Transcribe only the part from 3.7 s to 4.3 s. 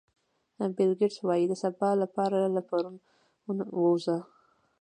ووځئ.